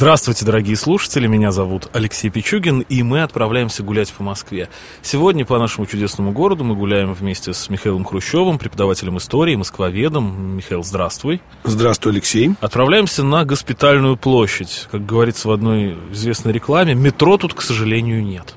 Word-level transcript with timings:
Здравствуйте, 0.00 0.46
дорогие 0.46 0.76
слушатели, 0.76 1.26
меня 1.26 1.52
зовут 1.52 1.90
Алексей 1.92 2.30
Пичугин, 2.30 2.80
и 2.80 3.02
мы 3.02 3.22
отправляемся 3.22 3.82
гулять 3.82 4.10
по 4.14 4.22
Москве. 4.22 4.70
Сегодня 5.02 5.44
по 5.44 5.58
нашему 5.58 5.84
чудесному 5.84 6.32
городу 6.32 6.64
мы 6.64 6.74
гуляем 6.74 7.12
вместе 7.12 7.52
с 7.52 7.68
Михаилом 7.68 8.06
Хрущевым, 8.06 8.58
преподавателем 8.58 9.18
истории, 9.18 9.56
москвоведом. 9.56 10.56
Михаил, 10.56 10.82
здравствуй. 10.82 11.42
Здравствуй, 11.64 12.12
Алексей. 12.12 12.54
Отправляемся 12.62 13.24
на 13.24 13.44
Госпитальную 13.44 14.16
площадь. 14.16 14.88
Как 14.90 15.04
говорится 15.04 15.48
в 15.48 15.50
одной 15.50 15.98
известной 16.12 16.54
рекламе, 16.54 16.94
метро 16.94 17.36
тут, 17.36 17.52
к 17.52 17.60
сожалению, 17.60 18.24
нет. 18.24 18.54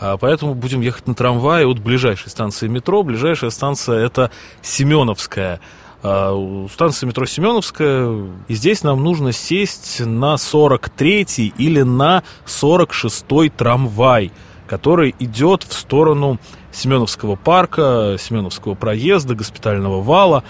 А 0.00 0.16
поэтому 0.16 0.54
будем 0.54 0.80
ехать 0.80 1.06
на 1.06 1.14
трамвае 1.14 1.66
от 1.66 1.80
ближайшей 1.80 2.30
станции 2.30 2.66
метро. 2.66 3.02
Ближайшая 3.02 3.50
станция 3.50 4.06
это 4.06 4.30
Семеновская. 4.62 5.60
А, 6.02 6.32
у 6.32 6.68
станции 6.68 7.06
метро 7.06 7.26
Семеновская, 7.26 8.24
и 8.46 8.54
здесь 8.54 8.82
нам 8.84 9.02
нужно 9.02 9.32
сесть 9.32 10.00
на 10.00 10.34
43-й 10.34 11.52
или 11.58 11.82
на 11.82 12.22
46-й 12.46 13.50
трамвай, 13.50 14.30
который 14.68 15.14
идет 15.18 15.64
в 15.64 15.72
сторону 15.72 16.38
Семеновского 16.72 17.34
парка, 17.34 18.16
Семеновского 18.18 18.74
проезда, 18.74 19.34
госпитального 19.34 20.00
вала. 20.00 20.44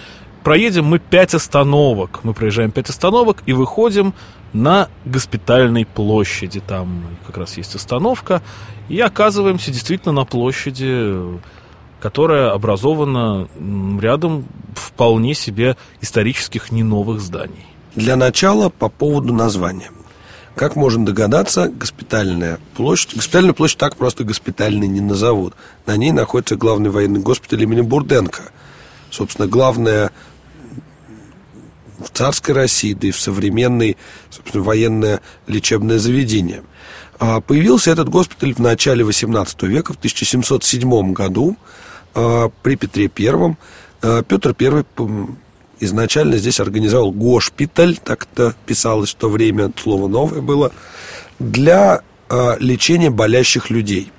Проедем 0.45 0.85
мы 0.85 0.99
5 0.99 1.35
остановок. 1.35 2.21
Мы 2.25 2.35
проезжаем 2.35 2.71
5 2.71 2.91
остановок 2.91 3.43
и 3.47 3.53
выходим 3.53 4.15
на 4.53 4.89
госпитальной 5.05 5.87
площади. 5.87 6.61
Там 6.61 7.05
как 7.27 7.39
раз 7.39 7.57
есть 7.57 7.75
остановка. 7.75 8.43
И 8.89 9.01
оказываемся 9.01 9.71
действительно 9.71 10.13
на 10.13 10.25
площади 10.25 11.41
которая 12.01 12.53
образована 12.53 13.49
рядом 14.01 14.47
вполне 14.75 15.35
себе 15.35 15.77
исторических 16.01 16.71
не 16.71 16.83
новых 16.83 17.21
зданий. 17.21 17.67
Для 17.95 18.17
начала 18.17 18.69
по 18.69 18.89
поводу 18.89 19.33
названия. 19.33 19.91
Как 20.55 20.75
можно 20.75 21.07
догадаться, 21.07 21.69
госпитальная 21.69 22.59
площадь... 22.77 23.15
Госпитальную 23.15 23.55
площадь 23.55 23.79
так 23.79 23.97
просто 23.97 24.25
госпитальной 24.25 24.89
не 24.89 25.01
назовут. 25.01 25.55
На 25.87 25.97
ней 25.97 26.11
находится 26.11 26.57
главный 26.57 26.91
военный 26.91 27.21
госпиталь 27.21 27.63
имени 27.63 27.81
Бурденко. 27.81 28.43
Собственно, 29.11 29.47
главное 29.47 30.11
в 31.99 32.11
царской 32.11 32.55
России, 32.55 32.93
да 32.93 33.09
и 33.09 33.11
в 33.11 33.21
современной, 33.21 33.97
собственно, 34.31 34.65
военное 34.65 35.21
лечебное 35.47 35.99
заведение. 35.99 36.63
А 37.19 37.41
появился 37.41 37.91
этот 37.91 38.09
госпиталь 38.09 38.55
в 38.55 38.59
начале 38.59 39.05
XVIII 39.05 39.67
века, 39.67 39.93
в 39.93 39.97
1707 39.97 41.13
году, 41.13 41.57
при 42.63 42.77
Петре 42.77 43.09
Первом. 43.09 43.59
А, 44.03 44.23
Петр 44.23 44.55
Первый 44.55 44.85
изначально 45.81 46.39
здесь 46.39 46.61
организовал 46.61 47.13
госпиталь, 47.13 47.97
так 47.97 48.27
это 48.33 48.55
писалось 48.67 49.11
в 49.11 49.15
то 49.15 49.29
время, 49.29 49.73
слово 49.77 50.09
новое 50.09 50.41
было, 50.41 50.73
для 51.39 52.03
а, 52.29 52.57
лечения 52.59 53.11
болящих 53.11 53.71
людей. 53.71 54.13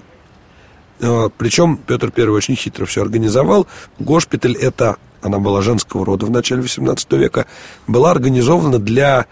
Причем 1.37 1.77
Петр 1.77 2.11
Первый 2.11 2.35
очень 2.35 2.57
хитро 2.57 2.85
все 2.85 3.01
организовал. 3.01 3.67
Госпиталь 3.99 4.57
это, 4.57 4.97
она 5.21 5.39
была 5.39 5.61
женского 5.61 6.05
рода 6.05 6.25
в 6.25 6.29
начале 6.29 6.61
XVIII 6.61 7.17
века, 7.17 7.45
была 7.87 8.11
организована 8.11 8.79
для 8.79 9.25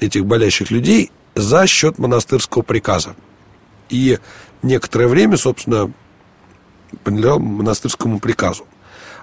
этих 0.00 0.26
болящих 0.26 0.72
людей 0.72 1.12
за 1.36 1.68
счет 1.68 2.00
монастырского 2.00 2.62
приказа. 2.62 3.14
И 3.88 4.18
некоторое 4.62 5.06
время, 5.06 5.36
собственно, 5.36 5.92
принадлежал 7.04 7.38
монастырскому 7.38 8.18
приказу. 8.20 8.66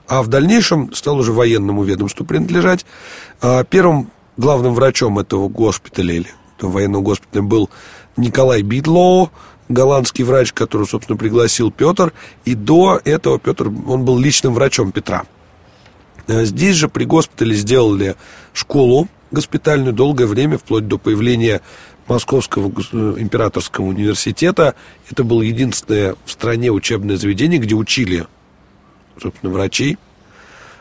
А 0.07 0.23
в 0.23 0.27
дальнейшем 0.27 0.93
стал 0.93 1.17
уже 1.17 1.31
военному 1.31 1.83
ведомству 1.83 2.25
принадлежать. 2.25 2.85
А 3.41 3.63
первым 3.63 4.09
главным 4.37 4.73
врачом 4.73 5.19
этого 5.19 5.47
госпиталя 5.49 6.15
или 6.15 6.27
этого 6.57 6.71
военного 6.71 7.01
госпиталя 7.01 7.43
был 7.43 7.69
Николай 8.17 8.61
Бидлоу, 8.63 9.31
голландский 9.69 10.23
врач, 10.23 10.51
который, 10.51 10.87
собственно, 10.87 11.17
пригласил 11.17 11.71
Петр. 11.71 12.11
И 12.43 12.55
до 12.55 12.99
этого 13.05 13.39
Петр, 13.39 13.67
он 13.67 14.03
был 14.03 14.17
личным 14.17 14.53
врачом 14.53 14.91
Петра. 14.91 15.23
А 16.27 16.43
здесь 16.43 16.75
же 16.75 16.89
при 16.89 17.05
госпитале 17.05 17.55
сделали 17.55 18.15
школу 18.53 19.07
госпитальную 19.31 19.93
долгое 19.93 20.25
время, 20.25 20.57
вплоть 20.57 20.87
до 20.87 20.97
появления 20.97 21.61
Московского 22.09 22.67
императорского 23.19 23.85
университета. 23.85 24.75
Это 25.09 25.23
было 25.23 25.41
единственное 25.41 26.15
в 26.25 26.31
стране 26.31 26.71
учебное 26.71 27.17
заведение, 27.17 27.59
где 27.59 27.75
учили, 27.75 28.25
собственно, 29.21 29.53
врачей. 29.53 29.97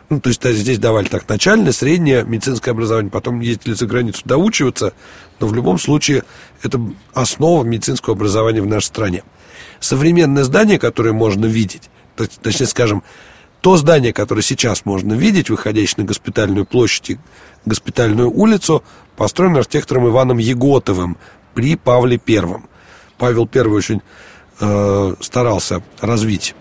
Ну, 0.09 0.21
то 0.21 0.31
есть 0.31 0.43
здесь 0.43 0.78
давали 0.78 1.06
так 1.06 1.28
начальное, 1.28 1.72
среднее 1.72 2.25
медицинское 2.25 2.71
образование, 2.71 3.11
потом 3.11 3.41
ездили 3.41 3.75
за 3.75 3.87
границу 3.87 4.22
доучиваться, 4.25 4.94
но 5.38 5.47
в 5.47 5.55
любом 5.55 5.78
случае 5.78 6.25
это 6.62 6.81
основа 7.12 7.62
медицинского 7.62 8.17
образования 8.17 8.62
в 8.62 8.67
нашей 8.67 8.87
стране. 8.87 9.22
Современное 9.81 10.44
здание, 10.44 10.78
которое 10.78 11.12
можно 11.12 11.44
видеть, 11.44 11.91
точнее 12.43 12.67
скажем, 12.67 13.03
то 13.61 13.77
здание, 13.77 14.13
которое 14.13 14.43
сейчас 14.43 14.85
можно 14.85 15.15
видеть, 15.15 15.51
выходящее 15.51 15.97
на 15.99 16.05
госпитальную 16.05 16.65
площадь 16.65 17.11
и 17.11 17.19
госпитальную 17.65 18.31
улицу, 18.31 18.85
построено 19.17 19.59
архитектором 19.59 20.09
Иваном 20.09 20.39
Еготовым 20.39 21.17
при 21.55 21.77
Павле 21.77 22.19
Первом. 22.19 22.69
Павел 23.19 23.49
I 23.53 23.63
очень 23.63 24.01
э, 24.61 25.15
старался 25.21 25.83
развить 26.01 26.55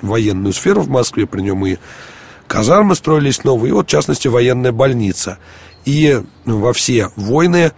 военную 0.00 0.52
сферу 0.52 0.82
в 0.82 0.88
Москве, 0.88 1.26
при 1.26 1.40
нем 1.40 1.66
и 1.66 1.76
казармы 2.46 2.94
строились 2.94 3.42
новые, 3.42 3.70
и 3.70 3.72
вот, 3.72 3.88
в 3.88 3.90
частности, 3.90 4.28
военная 4.28 4.72
больница. 4.72 5.38
И 5.84 6.22
во 6.44 6.72
все 6.72 7.10
войны 7.16 7.72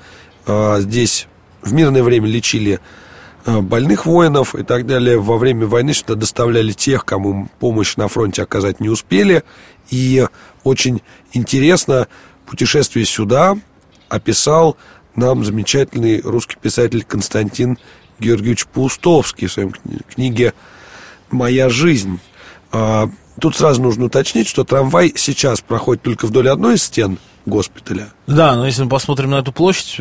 э, 0.47 0.81
здесь 0.81 1.29
в 1.63 1.73
мирное 1.73 2.03
время 2.03 2.29
лечили 2.29 2.81
больных 3.61 4.07
воинов 4.07 4.55
и 4.55 4.63
так 4.63 4.87
далее. 4.87 5.19
Во 5.19 5.39
время 5.39 5.67
войны 5.67 5.95
сюда 5.95 6.15
доставляли 6.15 6.73
тех, 6.73 7.05
кому 7.05 7.49
помощь 7.59 7.97
на 7.97 8.09
фронте 8.09 8.43
оказать 8.43 8.81
не 8.81 8.89
успели. 8.89 9.43
И 9.91 10.27
очень 10.65 11.03
интересно, 11.33 12.09
путешествие 12.47 13.05
сюда 13.05 13.57
описал 14.09 14.77
нам 15.15 15.45
замечательный 15.45 16.21
русский 16.21 16.57
писатель 16.61 17.05
Константин 17.05 17.79
Георгиевич 18.19 18.67
Паустовский 18.67 19.49
в 19.49 19.53
своей 19.53 19.71
книге 20.09 20.55
«Моя 21.31 21.69
жизнь». 21.69 22.21
А, 22.73 23.11
тут 23.41 23.57
сразу 23.57 23.83
нужно 23.83 24.07
уточнить, 24.07 24.49
что 24.49 24.65
трамвай 24.65 25.13
сейчас 25.17 25.61
проходит 25.61 26.03
только 26.03 26.27
вдоль 26.27 26.49
одной 26.49 26.75
из 26.75 26.83
стен 26.83 27.19
госпиталя. 27.47 28.09
Да, 28.27 28.55
но 28.57 28.67
если 28.67 28.85
мы 28.85 28.91
посмотрим 28.91 29.31
на 29.31 29.39
эту 29.39 29.53
площадь, 29.53 30.01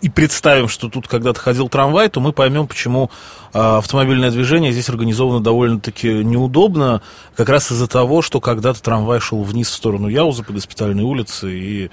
и 0.00 0.08
представим, 0.08 0.68
что 0.68 0.88
тут 0.88 1.08
когда-то 1.08 1.40
ходил 1.40 1.68
трамвай, 1.68 2.08
то 2.08 2.20
мы 2.20 2.32
поймем, 2.32 2.66
почему 2.66 3.10
э, 3.52 3.58
автомобильное 3.58 4.30
движение 4.30 4.72
здесь 4.72 4.88
организовано 4.88 5.42
довольно-таки 5.42 6.22
неудобно, 6.22 7.00
как 7.34 7.48
раз 7.48 7.72
из-за 7.72 7.86
того, 7.86 8.22
что 8.22 8.40
когда-то 8.40 8.82
трамвай 8.82 9.20
шел 9.20 9.42
вниз 9.42 9.68
в 9.68 9.74
сторону 9.74 10.08
Яуза 10.08 10.44
по 10.44 10.52
госпитальной 10.52 11.02
улице 11.02 11.50
и 11.50 11.90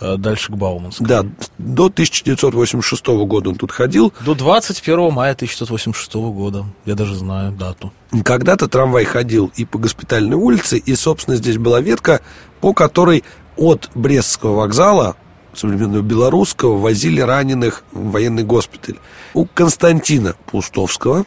э, 0.00 0.16
дальше 0.16 0.52
к 0.52 0.56
Бауманской. 0.56 1.06
Да, 1.06 1.24
до 1.58 1.86
1986 1.86 3.06
года 3.06 3.50
он 3.50 3.56
тут 3.56 3.70
ходил. 3.70 4.12
До 4.24 4.34
21 4.34 5.12
мая 5.12 5.32
1986 5.32 6.14
года, 6.14 6.64
я 6.84 6.94
даже 6.94 7.14
знаю 7.14 7.52
дату. 7.52 7.92
Когда-то 8.24 8.68
трамвай 8.68 9.04
ходил 9.04 9.52
и 9.54 9.64
по 9.64 9.78
госпитальной 9.78 10.36
улице, 10.36 10.78
и, 10.78 10.94
собственно, 10.96 11.36
здесь 11.36 11.58
была 11.58 11.80
ветка, 11.80 12.20
по 12.60 12.74
которой 12.74 13.22
от 13.56 13.90
Брестского 13.94 14.56
вокзала 14.56 15.16
современного 15.58 16.02
белорусского 16.02 16.78
возили 16.78 17.20
раненых 17.20 17.84
в 17.92 18.10
военный 18.10 18.44
госпиталь. 18.44 18.96
У 19.34 19.46
Константина 19.46 20.34
Пустовского 20.46 21.26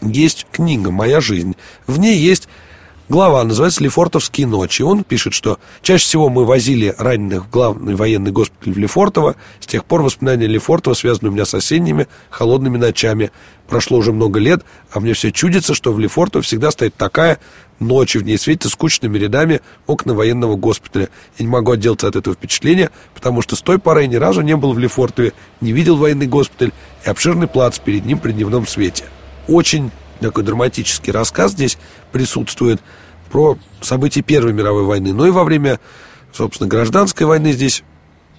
есть 0.00 0.46
книга 0.50 0.90
«Моя 0.90 1.20
жизнь». 1.20 1.56
В 1.86 1.98
ней 1.98 2.18
есть 2.18 2.48
глава, 3.14 3.44
называется 3.44 3.84
«Лефортовские 3.84 4.48
ночи». 4.48 4.82
Он 4.82 5.04
пишет, 5.04 5.34
что 5.34 5.60
чаще 5.82 6.04
всего 6.04 6.28
мы 6.28 6.44
возили 6.44 6.92
раненых 6.98 7.44
в 7.44 7.48
главный 7.48 7.94
военный 7.94 8.32
госпиталь 8.32 8.72
в 8.72 8.76
Лефортово. 8.76 9.36
С 9.60 9.66
тех 9.66 9.84
пор 9.84 10.02
воспоминания 10.02 10.48
Лефортова 10.48 10.94
связаны 10.94 11.28
у 11.28 11.32
меня 11.32 11.44
с 11.44 11.54
осенними 11.54 12.08
холодными 12.28 12.76
ночами. 12.76 13.30
Прошло 13.68 13.98
уже 13.98 14.12
много 14.12 14.40
лет, 14.40 14.64
а 14.90 14.98
мне 14.98 15.14
все 15.14 15.30
чудится, 15.30 15.74
что 15.74 15.92
в 15.92 16.00
Лефортово 16.00 16.42
всегда 16.42 16.72
стоит 16.72 16.96
такая 16.96 17.38
ночь, 17.78 18.16
в 18.16 18.24
ней 18.24 18.36
светится 18.36 18.68
скучными 18.68 19.16
рядами 19.16 19.60
окна 19.86 20.12
военного 20.12 20.56
госпиталя. 20.56 21.08
Я 21.38 21.44
не 21.44 21.52
могу 21.52 21.70
отделаться 21.70 22.08
от 22.08 22.16
этого 22.16 22.34
впечатления, 22.34 22.90
потому 23.14 23.42
что 23.42 23.54
с 23.54 23.62
той 23.62 23.78
поры 23.78 24.00
я 24.00 24.08
ни 24.08 24.16
разу 24.16 24.40
не 24.40 24.56
был 24.56 24.72
в 24.72 24.78
Лефортове, 24.80 25.34
не 25.60 25.70
видел 25.70 25.96
военный 25.96 26.26
госпиталь 26.26 26.72
и 27.06 27.08
обширный 27.08 27.46
плац 27.46 27.78
перед 27.78 28.06
ним 28.06 28.18
при 28.18 28.32
дневном 28.32 28.66
свете. 28.66 29.04
Очень 29.46 29.92
такой 30.28 30.44
драматический 30.44 31.12
рассказ 31.12 31.52
здесь 31.52 31.78
присутствует 32.12 32.80
про 33.30 33.58
события 33.80 34.22
Первой 34.22 34.52
мировой 34.52 34.84
войны, 34.84 35.12
но 35.12 35.26
и 35.26 35.30
во 35.30 35.44
время, 35.44 35.80
собственно, 36.32 36.68
гражданской 36.68 37.26
войны 37.26 37.52
здесь 37.52 37.82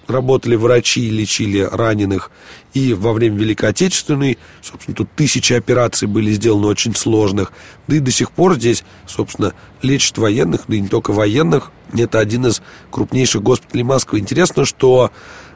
работали 0.06 0.56
врачи, 0.56 1.10
лечили 1.10 1.60
раненых. 1.60 2.30
И 2.74 2.94
во 2.94 3.12
время 3.12 3.36
Великой 3.38 3.70
Отечественной, 3.70 4.38
собственно, 4.62 4.94
тут 4.94 5.08
тысячи 5.16 5.52
операций 5.52 6.08
были 6.08 6.30
сделаны 6.32 6.66
очень 6.66 6.94
сложных. 6.94 7.52
Да 7.88 7.96
и 7.96 8.00
до 8.00 8.10
сих 8.10 8.30
пор 8.30 8.54
здесь, 8.54 8.84
собственно, 9.06 9.52
лечат 9.82 10.18
военных, 10.18 10.62
да 10.68 10.76
и 10.76 10.80
не 10.80 10.88
только 10.88 11.12
военных. 11.12 11.72
Это 11.92 12.18
один 12.18 12.46
из 12.46 12.62
крупнейших 12.90 13.42
госпиталей 13.42 13.84
Москвы. 13.84 14.18
Интересно, 14.18 14.64
что 14.64 15.10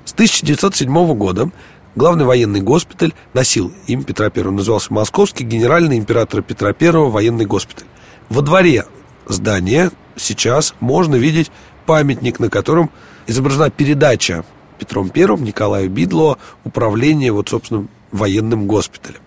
с 0.04 0.12
1907 0.12 1.14
года 1.14 1.50
главный 1.96 2.24
военный 2.24 2.60
госпиталь 2.60 3.12
носил 3.34 3.72
имя 3.86 4.04
Петра 4.04 4.30
I. 4.34 4.42
Назывался 4.44 4.92
Московский 4.92 5.44
генеральный 5.44 5.98
император 5.98 6.42
Петра 6.42 6.74
I 6.78 6.90
военный 6.90 7.46
госпиталь. 7.46 7.86
Во 8.28 8.42
дворе 8.42 8.86
здания 9.26 9.90
сейчас 10.16 10.74
можно 10.80 11.16
видеть 11.16 11.50
памятник, 11.86 12.38
на 12.38 12.48
котором 12.48 12.90
изображена 13.26 13.70
передача 13.70 14.44
Петром 14.78 15.10
Первым 15.10 15.44
Николаю 15.44 15.90
Бидло 15.90 16.38
управление, 16.64 17.32
вот, 17.32 17.48
собственно, 17.48 17.86
военным 18.12 18.66
госпиталем. 18.66 19.20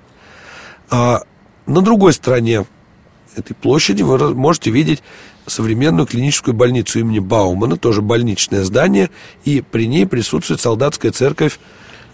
А 0.90 1.22
на 1.66 1.82
другой 1.82 2.14
стороне 2.14 2.66
этой 3.36 3.54
площади 3.54 4.04
вы 4.04 4.34
можете 4.34 4.72
видеть 4.72 5.04
современную 5.46 6.08
клиническую 6.08 6.54
больницу 6.54 7.00
имени 7.00 7.20
Баумана, 7.20 7.78
тоже 7.78 8.02
больничное 8.02 8.64
здание, 8.64 9.10
и 9.44 9.62
при 9.62 9.88
ней 9.88 10.06
присутствует 10.06 10.62
солдатская 10.62 11.12
церковь 11.12 11.60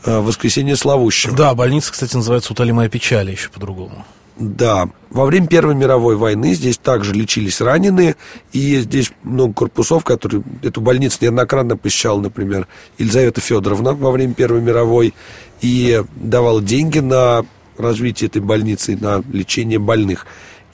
э, 0.06 0.20
Воскресения 0.20 0.76
Славущего. 0.76 1.36
Да, 1.36 1.54
больница, 1.54 1.92
кстати, 1.92 2.16
называется 2.16 2.54
«Утолимая 2.54 2.90
печаль» 2.90 3.32
еще 3.32 3.50
по-другому. 3.50 4.06
Да, 4.40 4.88
во 5.10 5.26
время 5.26 5.48
Первой 5.48 5.76
мировой 5.76 6.16
войны 6.16 6.54
здесь 6.54 6.78
также 6.78 7.14
лечились 7.14 7.60
раненые, 7.60 8.16
и 8.54 8.78
здесь 8.80 9.12
много 9.24 9.54
корпусов, 9.54 10.06
которые 10.06 10.44
эту 10.64 10.80
больницу 10.80 11.18
неоднократно 11.20 11.76
посещала, 11.76 12.22
например, 12.22 12.66
Елизавета 12.98 13.42
Федоровна 13.42 13.94
во 13.94 14.12
время 14.12 14.34
Первой 14.34 14.62
мировой, 14.62 15.14
и 15.60 16.02
давала 16.16 16.62
деньги 16.62 17.00
на 17.00 17.46
развитие 17.78 18.30
этой 18.30 18.42
больницы, 18.42 18.98
на 19.00 19.22
лечение 19.30 19.78
больных. 19.78 20.26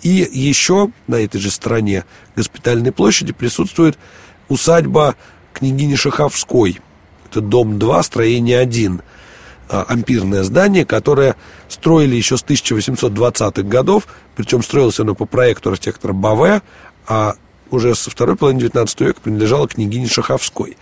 И 0.03 0.29
еще 0.31 0.91
на 1.07 1.15
этой 1.15 1.41
же 1.41 1.49
стороне 1.49 2.05
госпитальной 2.35 2.91
площади 2.91 3.33
присутствует 3.33 3.97
усадьба 4.47 5.15
княгини 5.53 5.95
Шаховской. 5.95 6.79
Это 7.31 7.41
дом 7.41 7.79
2, 7.79 8.03
строение 8.03 8.59
1– 8.59 9.01
а, 9.11 9.14
ампирное 9.69 10.43
здание, 10.43 10.85
которое 10.85 11.35
строили 11.67 12.15
еще 12.15 12.37
с 12.37 12.43
1820-х 12.43 13.63
годов, 13.63 14.07
причем 14.35 14.63
строилось 14.63 14.99
оно 14.99 15.15
по 15.15 15.25
проекту 15.25 15.71
архитектора 15.71 16.13
Баве, 16.13 16.61
а 17.07 17.35
уже 17.71 17.95
со 17.95 18.09
второй 18.09 18.35
половины 18.35 18.61
19 18.61 19.01
века 19.01 19.19
принадлежало 19.21 19.67
княгине 19.67 20.07
Шаховской. 20.07 20.77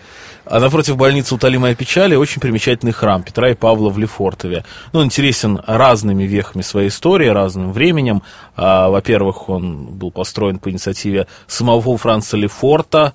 А 0.45 0.59
напротив 0.59 0.97
больницы 0.97 1.35
«Утолимая 1.35 1.73
печали» 1.73 2.15
очень 2.15 2.41
примечательный 2.41 2.91
храм 2.91 3.23
Петра 3.23 3.49
и 3.49 3.53
Павла 3.53 3.89
в 3.89 3.97
Лефортове. 3.97 4.65
Ну, 4.91 4.99
он 4.99 5.05
интересен 5.05 5.61
разными 5.65 6.23
вехами 6.23 6.61
своей 6.61 6.89
истории, 6.89 7.27
разным 7.27 7.71
временем. 7.71 8.23
А, 8.57 8.89
во-первых, 8.89 9.47
он 9.47 9.85
был 9.85 10.11
построен 10.11 10.59
по 10.59 10.69
инициативе 10.69 11.27
самого 11.47 11.97
Франца 11.97 12.35
Лефорта, 12.35 13.13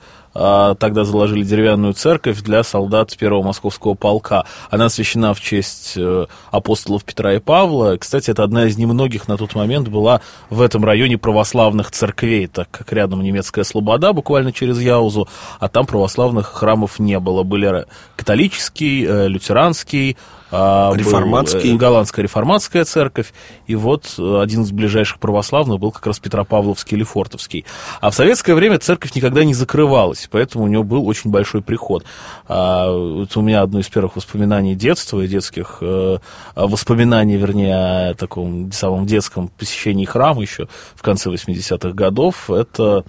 тогда 0.78 1.04
заложили 1.04 1.42
деревянную 1.42 1.94
церковь 1.94 2.40
для 2.42 2.62
солдат 2.62 3.16
первого 3.16 3.42
московского 3.42 3.94
полка. 3.94 4.44
Она 4.70 4.86
освящена 4.86 5.34
в 5.34 5.40
честь 5.40 5.94
э, 5.96 6.26
апостолов 6.50 7.04
Петра 7.04 7.34
и 7.34 7.38
Павла. 7.38 7.96
Кстати, 7.96 8.30
это 8.30 8.44
одна 8.44 8.66
из 8.66 8.76
немногих 8.78 9.26
на 9.26 9.36
тот 9.36 9.54
момент 9.54 9.88
была 9.88 10.20
в 10.50 10.60
этом 10.62 10.84
районе 10.84 11.18
православных 11.18 11.90
церквей, 11.90 12.46
так 12.46 12.70
как 12.70 12.92
рядом 12.92 13.22
немецкая 13.22 13.64
Слобода, 13.64 14.12
буквально 14.12 14.52
через 14.52 14.80
Яузу, 14.80 15.28
а 15.58 15.68
там 15.68 15.86
православных 15.86 16.46
храмов 16.46 16.98
не 16.98 17.18
было. 17.18 17.42
Были 17.42 17.86
католический, 18.16 19.04
э, 19.04 19.28
лютеранский, 19.28 20.16
а, 20.47 20.47
Реформатский. 20.50 21.70
Был, 21.70 21.76
э, 21.76 21.78
голландская 21.78 22.22
реформатская 22.22 22.84
церковь, 22.84 23.32
и 23.66 23.74
вот 23.74 24.14
э, 24.18 24.40
один 24.40 24.62
из 24.62 24.72
ближайших 24.72 25.18
православных 25.18 25.78
был 25.78 25.92
как 25.92 26.06
раз 26.06 26.18
Петропавловский 26.18 26.96
или 26.96 27.04
Фортовский. 27.04 27.64
А 28.00 28.10
в 28.10 28.14
советское 28.14 28.54
время 28.54 28.78
церковь 28.78 29.14
никогда 29.14 29.44
не 29.44 29.54
закрывалась, 29.54 30.28
поэтому 30.30 30.64
у 30.64 30.68
него 30.68 30.84
был 30.84 31.06
очень 31.06 31.30
большой 31.30 31.60
приход. 31.60 32.04
А, 32.46 32.86
это 33.22 33.38
у 33.38 33.42
меня 33.42 33.62
одно 33.62 33.80
из 33.80 33.88
первых 33.88 34.16
воспоминаний 34.16 34.74
детства 34.74 35.20
и 35.20 35.28
детских 35.28 35.78
э, 35.80 36.18
воспоминаний, 36.54 37.36
вернее, 37.36 38.10
о 38.10 38.14
таком 38.14 38.72
самом 38.72 39.06
детском 39.06 39.48
посещении 39.48 40.04
храма 40.04 40.42
еще 40.42 40.68
в 40.94 41.02
конце 41.02 41.30
80-х 41.30 41.90
годов. 41.90 42.50
Это 42.50 43.04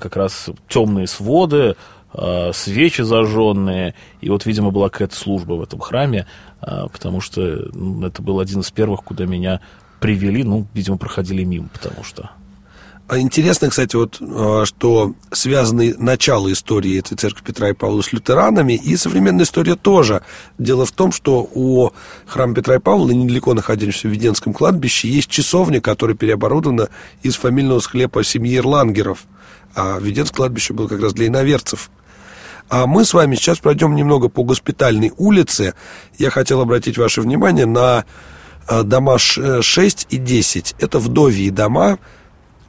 как 0.00 0.16
раз 0.16 0.48
темные 0.68 1.06
своды, 1.06 1.76
свечи 2.52 3.02
зажженные, 3.02 3.94
и 4.20 4.30
вот, 4.30 4.46
видимо, 4.46 4.70
была 4.70 4.88
какая-то 4.88 5.16
служба 5.16 5.54
в 5.54 5.62
этом 5.62 5.80
храме, 5.80 6.26
а, 6.60 6.88
потому 6.88 7.20
что 7.20 7.68
ну, 7.72 8.06
это 8.06 8.22
был 8.22 8.40
один 8.40 8.60
из 8.60 8.70
первых, 8.70 9.02
куда 9.02 9.26
меня 9.26 9.60
привели, 10.00 10.42
ну, 10.42 10.66
видимо, 10.74 10.96
проходили 10.96 11.44
мимо, 11.44 11.68
потому 11.72 12.04
что... 12.04 12.30
А 13.08 13.20
интересно, 13.20 13.70
кстати, 13.70 13.94
вот, 13.94 14.18
а, 14.20 14.64
что 14.64 15.14
связаны 15.30 15.94
начало 15.96 16.50
истории 16.52 16.98
этой 16.98 17.16
церкви 17.16 17.44
Петра 17.44 17.68
и 17.68 17.72
Павла 17.72 18.02
с 18.02 18.12
лютеранами, 18.12 18.72
и 18.72 18.96
современная 18.96 19.44
история 19.44 19.76
тоже. 19.76 20.22
Дело 20.58 20.86
в 20.86 20.92
том, 20.92 21.12
что 21.12 21.48
у 21.54 21.90
храма 22.26 22.54
Петра 22.54 22.76
и 22.76 22.80
Павла, 22.80 23.10
недалеко 23.10 23.54
находящегося 23.54 24.08
в 24.08 24.10
Веденском 24.10 24.52
кладбище, 24.52 25.08
есть 25.08 25.30
часовня, 25.30 25.80
которая 25.80 26.16
переоборудована 26.16 26.88
из 27.22 27.36
фамильного 27.36 27.78
склепа 27.78 28.24
семьи 28.24 28.56
Ирлангеров. 28.56 29.24
А 29.76 29.98
Веденское 30.00 30.36
кладбище 30.36 30.72
было 30.72 30.88
как 30.88 31.00
раз 31.00 31.12
для 31.12 31.28
иноверцев. 31.28 31.90
А 32.68 32.86
мы 32.86 33.04
с 33.04 33.14
вами 33.14 33.36
сейчас 33.36 33.58
пройдем 33.58 33.94
немного 33.94 34.28
по 34.28 34.42
госпитальной 34.42 35.12
улице. 35.16 35.74
Я 36.18 36.30
хотел 36.30 36.60
обратить 36.60 36.98
ваше 36.98 37.20
внимание 37.20 37.66
на 37.66 38.04
э, 38.68 38.82
дома 38.82 39.18
6 39.18 39.38
э, 39.40 40.14
и 40.14 40.16
10. 40.18 40.74
Это 40.80 40.98
вдовьи 40.98 41.50
дома, 41.50 41.98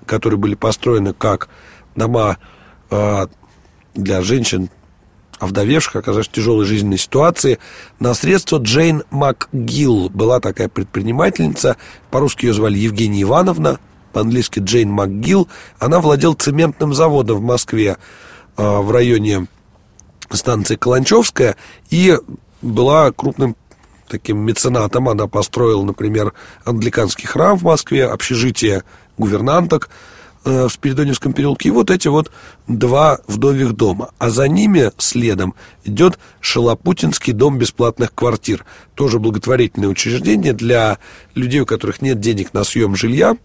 которые 0.06 0.38
были 0.38 0.54
построены 0.54 1.14
как 1.14 1.50
дома 1.96 2.38
э, 2.92 3.28
для 3.96 4.22
женщин, 4.22 4.70
овдовевших, 5.40 5.96
оказавшихся 5.96 6.32
в 6.32 6.36
тяжелой 6.36 6.66
жизненной 6.66 7.00
ситуации, 7.00 7.58
на 8.00 8.14
средства 8.14 8.58
Джейн 8.58 9.04
МакГилл. 9.10 10.10
Была 10.10 10.40
такая 10.40 10.70
предпринимательница, 10.70 11.76
по-русски 12.12 12.46
ее 12.46 12.54
звали 12.54 12.78
Евгения 12.78 13.24
Ивановна, 13.24 13.80
по-английски 14.14 14.60
Джейн 14.60 14.92
МакГилл. 14.92 15.48
Она 15.80 16.02
владела 16.02 16.36
цементным 16.36 16.94
заводом 16.94 17.38
в 17.38 17.42
Москве 17.42 17.98
в 18.56 18.92
районе 18.92 19.48
станции 20.36 20.76
Каланчевская 20.76 21.56
и 21.90 22.18
была 22.62 23.12
крупным 23.12 23.56
таким 24.08 24.40
меценатом. 24.40 25.10
Она 25.10 25.28
построила, 25.28 25.84
например, 25.84 26.34
англиканский 26.66 27.28
храм 27.28 27.58
в 27.58 27.64
Москве, 27.64 28.06
общежитие 28.06 28.84
гувернанток 29.18 29.90
э, 30.46 30.66
в 30.66 30.70
Спиридоневском 30.70 31.34
переулке. 31.34 31.70
И 31.70 31.72
вот 31.72 31.92
эти 31.92 32.08
вот 32.08 32.32
два 32.68 33.20
вдовьих 33.28 33.74
дома. 33.74 34.12
А 34.18 34.30
за 34.30 34.48
ними 34.48 34.92
следом 34.98 35.56
идет 35.84 36.18
Шалопутинский 36.40 37.34
дом 37.34 37.58
бесплатных 37.58 38.14
квартир. 38.14 38.66
Тоже 38.96 39.20
благотворительное 39.20 39.90
учреждение 39.90 40.54
для 40.54 40.98
людей, 41.36 41.62
у 41.62 41.66
которых 41.66 42.02
нет 42.02 42.20
денег 42.20 42.54
на 42.54 42.64
съем 42.64 42.96
жилья 42.96 43.38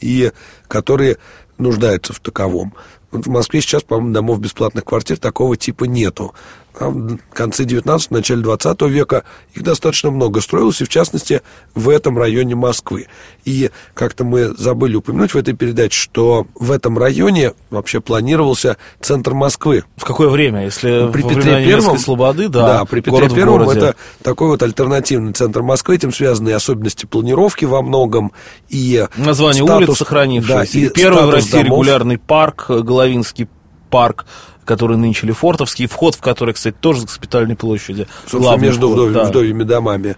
и 0.00 0.32
которые 0.68 1.18
нуждаются 1.58 2.12
в 2.12 2.20
таковом. 2.20 2.74
В 3.10 3.28
Москве 3.28 3.60
сейчас, 3.60 3.82
по-моему, 3.82 4.14
домов 4.14 4.40
бесплатных 4.40 4.84
квартир 4.84 5.18
такого 5.18 5.56
типа 5.56 5.84
нету. 5.84 6.34
А 6.78 6.88
в 6.88 7.18
конце 7.34 7.64
19 7.64 8.10
начале 8.10 8.40
20 8.42 8.80
века 8.82 9.24
их 9.52 9.62
достаточно 9.62 10.10
много 10.10 10.40
строилось, 10.40 10.80
и 10.80 10.84
в 10.84 10.88
частности 10.88 11.42
в 11.74 11.90
этом 11.90 12.16
районе 12.16 12.54
Москвы. 12.54 13.08
И 13.44 13.70
как-то 13.92 14.24
мы 14.24 14.54
забыли 14.56 14.96
упомянуть 14.96 15.34
в 15.34 15.36
этой 15.36 15.54
передаче, 15.54 15.98
что 15.98 16.46
в 16.54 16.70
этом 16.72 16.98
районе 16.98 17.52
вообще 17.68 18.00
планировался 18.00 18.78
центр 19.02 19.34
Москвы. 19.34 19.84
В 19.96 20.04
какое 20.06 20.30
время? 20.30 20.64
Если 20.64 21.10
при 21.12 21.22
Петре 21.22 21.62
Первом, 21.62 21.98
Слободы, 21.98 22.48
да. 22.48 22.66
Да, 22.66 22.84
при 22.86 23.00
Петре 23.00 23.28
Первом 23.28 23.68
это 23.68 23.94
такой 24.22 24.48
вот 24.48 24.62
альтернативный 24.62 25.34
центр 25.34 25.60
Москвы, 25.60 25.96
этим 25.96 26.12
связаны 26.12 26.52
особенности 26.52 27.04
планировки 27.04 27.66
во 27.66 27.82
многом 27.82 28.32
и 28.70 29.06
название 29.16 29.62
статус, 29.62 29.88
улиц 29.88 29.98
сохранившееся. 29.98 30.72
Да, 30.72 30.78
и 30.78 30.88
первый 30.88 31.26
в 31.26 31.34
России 31.42 31.62
домов. 31.62 31.66
регулярный 31.66 32.18
парк, 32.18 32.66
Головинский 32.68 33.48
парк, 33.90 34.26
который 34.64 34.96
нынче 34.96 35.26
Лефортовский, 35.26 35.86
вход 35.86 36.14
в 36.14 36.20
который, 36.20 36.54
кстати, 36.54 36.74
тоже 36.78 37.00
с 37.00 37.04
госпитальной 37.04 37.56
площади. 37.56 38.06
Собственно, 38.26 38.56
между 38.56 38.88
вход, 38.88 39.10
вдов, 39.10 39.12
да. 39.12 39.24
вдовьими 39.24 39.64
домами. 39.64 40.16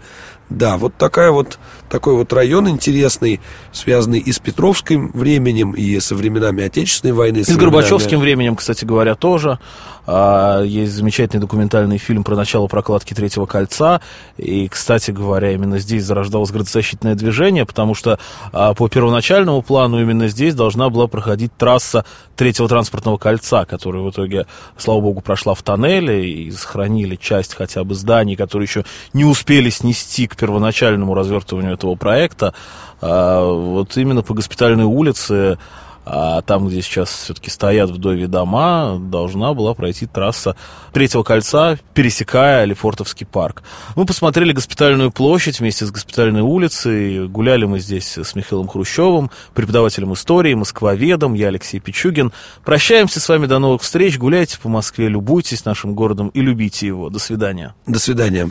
Да, 0.51 0.77
вот 0.77 0.95
такая 0.97 1.31
вот, 1.31 1.59
такой 1.89 2.15
вот 2.15 2.33
район 2.33 2.69
интересный, 2.69 3.41
связанный 3.73 4.19
и 4.19 4.31
с 4.31 4.39
Петровским 4.39 5.11
временем, 5.15 5.73
и 5.73 5.99
со 6.01 6.15
временами 6.15 6.65
Отечественной 6.65 7.15
войны. 7.15 7.39
И 7.39 7.45
с, 7.45 7.49
с 7.49 7.57
Горбачевским 7.57 8.21
временем, 8.21 8.55
кстати 8.55 8.85
говоря, 8.85 9.15
тоже. 9.15 9.59
А, 10.07 10.63
есть 10.63 10.93
замечательный 10.93 11.41
документальный 11.41 11.97
фильм 11.97 12.25
про 12.25 12.37
начало 12.37 12.67
прокладки 12.67 13.15
Третьего 13.15 13.47
кольца. 13.47 14.03
И, 14.37 14.69
кстати 14.69 15.11
говоря, 15.11 15.53
именно 15.53 15.79
здесь 15.79 16.05
зарождалось 16.05 16.51
градозащитное 16.51 17.15
движение, 17.15 17.65
потому 17.65 17.95
что 17.95 18.19
а, 18.53 18.75
по 18.75 18.89
первоначальному 18.89 19.63
плану 19.63 20.01
именно 20.01 20.29
здесь 20.29 20.55
должна 20.55 20.91
была 20.91 21.07
проходить 21.07 21.57
трасса 21.57 22.05
Третьего 22.37 22.69
транспортного 22.69 23.17
кольца, 23.17 23.65
которая 23.65 24.03
в 24.03 24.11
итоге, 24.11 24.47
слава 24.77 25.01
богу, 25.01 25.21
прошла 25.21 25.55
в 25.55 25.63
тоннеле 25.63 26.29
и 26.29 26.51
сохранили 26.51 27.17
часть 27.17 27.55
хотя 27.55 27.83
бы 27.85 27.95
зданий, 27.95 28.37
которые 28.37 28.67
еще 28.67 28.85
не 29.13 29.25
успели 29.25 29.71
снести 29.71 30.27
к 30.35 30.37
первоначальному 30.37 31.15
развертыванию 31.15 31.75
этого 31.75 31.95
проекта. 31.95 32.55
А, 33.01 33.45
вот 33.45 33.97
именно 33.97 34.23
по 34.23 34.35
госпитальной 34.35 34.85
улице 34.85 35.59
а 36.07 36.43
там, 36.43 36.69
где 36.69 36.83
сейчас 36.83 37.11
все-таки 37.11 37.51
стоят 37.51 37.91
вдове 37.91 38.27
дома, 38.27 38.99
должна 38.99 39.55
была 39.55 39.75
пройти 39.75 40.07
трасса 40.07 40.55
третьего 40.93 41.23
кольца, 41.23 41.79
пересекая 41.95 42.65
Лефортовский 42.65 43.27
парк. 43.27 43.63
Мы 43.97 44.05
посмотрели 44.05 44.53
госпитальную 44.53 45.11
площадь 45.11 45.61
вместе 45.61 45.87
с 45.87 45.91
госпитальной 45.91 46.43
улицей, 46.43 47.27
гуляли 47.27 47.65
мы 47.65 47.79
здесь 47.79 48.19
с 48.19 48.35
Михаилом 48.35 48.69
Хрущевым, 48.69 49.31
преподавателем 49.55 50.13
истории, 50.13 50.55
москвоведом, 50.55 51.35
я 51.35 51.49
Алексей 51.49 51.81
Пичугин. 51.81 52.33
Прощаемся 52.65 53.21
с 53.21 53.29
вами, 53.29 53.47
до 53.47 53.59
новых 53.59 53.83
встреч, 53.83 54.19
гуляйте 54.19 54.59
по 54.61 54.69
Москве, 54.69 55.09
любуйтесь 55.09 55.65
нашим 55.65 55.95
городом 55.95 56.29
и 56.29 56.41
любите 56.43 56.87
его. 56.87 57.09
До 57.09 57.19
свидания. 57.19 57.75
До 57.87 57.99
свидания. 57.99 58.51